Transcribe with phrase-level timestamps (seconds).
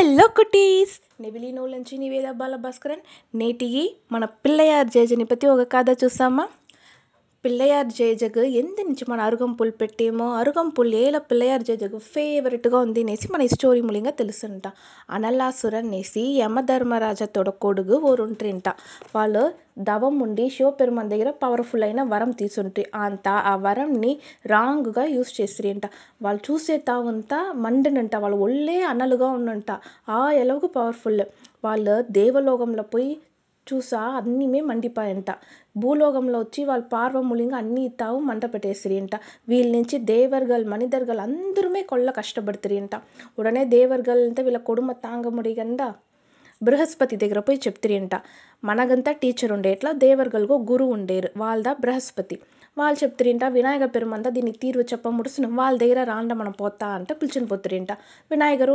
[0.00, 3.02] Hello cuties నెవిలీనోల నుంచి నివేద బాల భాస్కరన్
[3.34, 6.44] నేటికి మన పిల్లయార్ జేజని ప్రతి ఒక కథ చూసామా
[7.44, 13.42] పిల్లయార్ జేజకు ఎందు నుంచి అరుగం పుల్ పెట్టేమో అరుగంపుల్ ఏల పిల్లయార్ జేజకు ఫేవరెట్గా ఉంది అనేసి మన
[13.42, 14.64] ఈ స్టోరీ మూలంగా తెలుసుంట.
[15.10, 18.66] అనలాసుర అనేసి యమధర్మరాజ తొడకొడుగు ఓరుంట్రింట.
[19.16, 19.44] వాళ్ళు
[19.82, 22.84] దవం ఉండి శివపెరుమాన్ దగ్గర పవర్ఫుల్ అయిన వరం తీసుంటే.
[23.04, 24.12] అంత ఆ వరంని
[24.46, 25.84] రాంగ్గా యూస్ చేసిరింట
[26.22, 28.16] వాళ్ళు చూసే తావంతా మండినంట.
[28.16, 29.70] వాళ్ళు ఒళ్ళే అనలుగా ఉన్నంట.
[30.10, 31.24] ఆ ఎలవుకు పవర్ఫుల్
[31.64, 33.10] వాళ్ళు దేవలోకంలో పోయి
[33.69, 35.31] చూసా అన్నీమే మండిపాయంట
[35.75, 39.15] భూలోకంలో వచ్చి వాళ్ళు పార్వములింగా అన్ని తావు మంట పెట్టేసిరింట
[39.47, 42.95] వీళ్ళ నుంచి దేవర్గల్ మణిదర్గల్ అందరుమే కొల్ల కష్టపడుతురింట
[43.37, 45.81] ఉడనే దేవర్గల్ అంతా వీళ్ళ కొడుమ తాంగ ముడిగండ
[46.62, 48.14] బృహస్పతి దగ్గర పోయి చెప్తిరింట.
[48.62, 52.36] మనగంతా టీచర్ ఉండే ఇట్లా దేవర్గల్కు గురువు ఉండేరు వాళ్ళ బృహస్పతి.
[52.76, 57.44] వాళ్ళు చెప్తిరింట వినాయక పెరుమంతా దీన్ని తీరు చెప్ప ముడుసును వాళ్ళ దగ్గర రాండ మనం పోతా అంటే పిలిచిన
[57.52, 57.92] పోతురింట.
[58.30, 58.74] వినాయకరు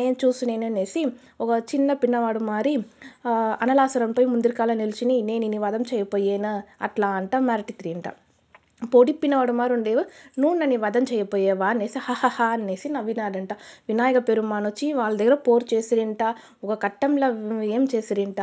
[0.00, 1.02] నేను చూసి నేను అనేసి
[1.44, 2.74] ఒక చిన్న పిన్నవాడు మారి
[3.64, 6.52] అనలాసురం పోయి ముందరికాల నిలిచిని నేను నీ వధం చేయపోయేనా?
[6.88, 8.06] అట్లా అంట మరటితిరింట.
[8.86, 10.04] పొడిప్పినవాడు మారు ఉండేవు
[10.40, 13.52] నువ్వు నన్ను వధం చేయపోయేవా అనేసి హహహ అనేసి నవ్వినాడంట.
[13.88, 17.28] వినాయక పెరుమాన్ వచ్చి వాళ్ళ దగ్గర పోరు చేసిరింట ఒక కట్టంలో
[17.62, 18.40] ఏం చేసిరింట?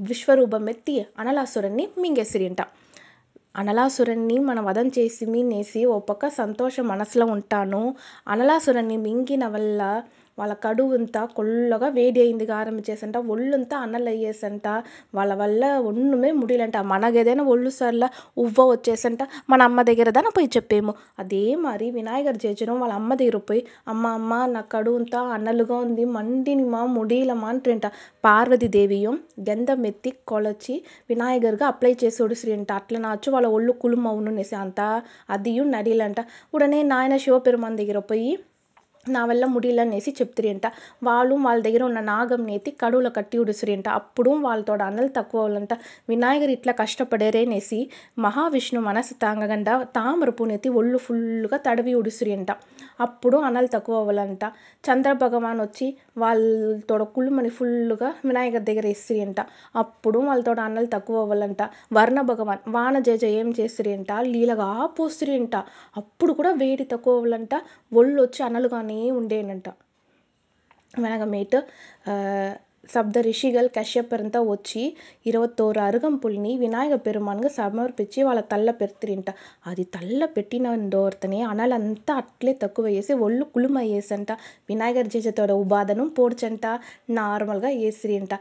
[0.00, 2.62] విశ్వరూపం ఎత్తి అనలాసురుణ్ణి మింగేసిరింట.
[3.56, 7.94] అనలాసురుణ్ణి మన వధం చేసి మీనేసి ఓ పక్క సంతోషం మనసులో ఉంటాను.
[8.28, 10.02] అనలాసురుణ్ణి మింగిన వల్ల
[10.38, 14.66] వాళ్ళ కడువంతా కొల్లగా వేడి అయిందిగా ఆరంభించేసంట ఒళ్ళంతా అనలయ్యేసంట
[15.14, 16.76] వాళ్ళ వల్ల ఒన్నుమే ముడియలంట
[17.20, 18.04] ఏదైనా ఒళ్ళు సర్ల
[18.36, 20.92] ఉవ్వ వచ్చేసంట మన అమ్మ దగ్గర దాన పోయి చెప్పేము.
[21.18, 26.82] అదే మారి వినాయకర్ చవితిన వాళ్ళ అమ్మ దగ్గర పోయి అమ్మ అమ్మ నా కడువంతా అన్నలుగా ఉంది మండినిమా
[26.96, 27.86] முடியலம்மா అంటుంట.
[28.24, 29.16] పార్వతి దేవియం
[29.48, 30.74] గంధం ఎత్తి కొలచి
[31.10, 34.80] వినాయకర్గా అప్లై చేసాడు శ్రీ అంట ఒడిసిరింట అట్లనాచు వాళ్ళ ఒళ్ళు కులుమవును అనేసి అంత
[35.30, 36.20] అదియు నడియలంట
[36.54, 38.30] ఉడనే నాయన శివపెరుమాన్ దగ్గర పోయి
[39.05, 40.65] నా వల్ల முடியல అనేసి చెప్తిరింట
[41.01, 45.73] వాళ్ళు వాళ్ళ దగ్గర ఉన్న నాగంని ఎత్తి కడువులో కట్టి ఉడిసిరింట అప్పుడు వాళ్ళతో అనలు తక్కువ వాళ్ళంట
[46.09, 47.79] వినాయకర్ ఇట్లా కష్టపడేరే అనేసి
[48.19, 52.51] మహావిష్ణు మనసు తాంగగండ తామర పూనెత్తి ఒళ్ళు ఫుల్గా తడవి ఉడిసిరింట
[52.99, 54.43] అప్పుడు అనలు తక్కువ అవ్వాలంట
[54.83, 59.39] చంద్ర భగవాన్ వచ్చి వాళ్ళతో కుళ్ళుమని ఫుల్గా వినాయకర్ దగ్గర ఇసిరింట
[59.75, 61.61] అప్పుడు వాళ్ళతో అనలు తక్కువ అవ్వాలంట
[61.91, 65.55] వర్ణ భగవాన్ వాన జేజ ఏం చేసిరింట లీలగా పోసిరింట
[65.95, 67.55] అప్పుడు కూడా వేడి తక్కువ అవ్వాలంట
[67.91, 68.19] ఒళ్ళు
[68.88, 69.68] అనే ఉండేనంట
[70.94, 71.58] వెనకమేటు
[72.88, 74.82] சப்த ரிஷிகள் கஷ்யப்பர்ంతా వచ్చి
[75.26, 79.30] ఇరవత్తోరు అరుగంపుల్ని వినాయక పెరుమాన్గా సమర్పించి వాళ్ళ తల్ల పెడతిరింట
[79.66, 84.32] అది తల్ల పెట్టినందోర్తనే అనాలంతా అట్లే తక్కువేసి ఒళ్ళు కులుమయ్యేసంట
[84.68, 86.66] వినాయకర్ చేసేతోడ ఉబాధను పోడ్చంట
[87.10, 88.34] నార్మల్గా ఏసిరింట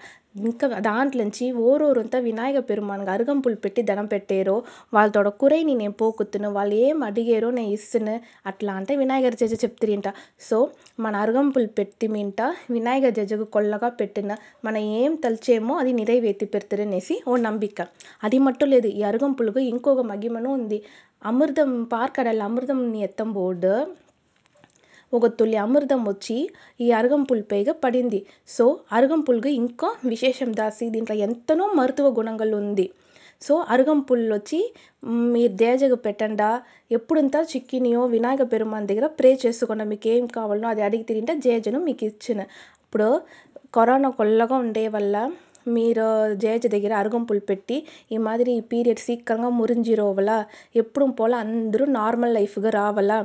[0.46, 4.56] ఇంకా దాంట్లోంచి ఓరోరంతా వినాయక పెరుమాన్గా అరుగంపుల్ పెట్టి దండం పెట్టారో
[4.94, 8.16] వాళ్ళతోడ కురైని నేను పోకుత్తును వాళ్ళు ఏం అడిగారో నేను ఇస్తును
[8.46, 10.08] అట్లా అంటే వినాయకర్ జేజ చెప్తిరింట.
[10.40, 10.58] సో
[11.00, 14.32] మన అరుగంపుల్ పెట్టి మింట వినాయక జేజకు కొల్లగా పెట్టిన
[14.66, 17.80] మనం ఏం తలిచేమో అది నిరైవేతి పెడతారు అనేసి ఓ నంబిక.
[18.24, 20.80] అది మట్టు లేదు ఈ అరుగంపులకు ఇంకొక మహిమను ఉంది.
[21.26, 23.76] అమృతం పార్కడల్ అమృతంని ఎత్తంబోడు
[25.14, 26.38] ఒక తొలి అమృతం వచ్చి
[26.82, 28.20] ఈ అరుగంపుల్ పైగా పడింది.
[28.48, 32.88] సో అరుగంపుల్కి ఇంకా విశేషం దాసి దీంట్లో ఎంతనో మరుతువ గుణంగా ఉంది.
[33.42, 34.60] సో అరుగంపుల్ వచ్చి
[35.34, 36.50] మీరు దేజకు పెట్టండా
[36.92, 42.06] ఎప్పుడంతా చిక్కినియో వినాయక పెరుమాన్ దగ్గర ప్రే చేసుకున్న మీకు ఏం కావాలనో అది అడిగి తింటే జేజను మీకు
[42.06, 42.42] ఇచ్చిన
[42.86, 43.10] ఇప్పుడు
[43.76, 45.16] కరోనా కొల్లగా ఉండే వల్ల
[45.68, 47.78] మీరు జేజ దగ్గర అరుగంపుల్ పెట్టి
[48.12, 50.32] ఈ మాదిరి ఈ పీరియడ్ సీక్రంగా మురింజిరోవల
[50.76, 53.20] ఎప్పుడు పోల అందరూ నార్మల్ లైఫ్గా రావాలా.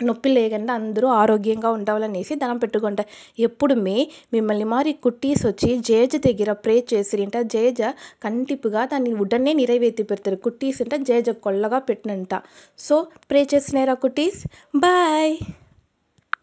[0.00, 3.96] నొప్పి లేకుండా అందరూ ఆరోగ్యంగా ఉండాలనేసి దండం పెట్టుకుంటారు ఎప్పుడు మే
[4.32, 7.36] మిమ్మల్ని మారి కుట్టీస్ వచ్చి జేజ దగ్గర ప్రే చేసిరింట.
[7.46, 7.80] జేజ
[8.22, 10.36] కంటిపుగా దాన్ని ఉడనే నెరవేర్తి పెడతారు.
[10.36, 12.34] కుట్టీస్ అంటే జేజ కొల్లగా పెట్టినంట.
[12.78, 12.96] సో
[13.30, 14.40] ప్రే చేసినారా కుట్టీస్?
[14.76, 15.36] బాయ్!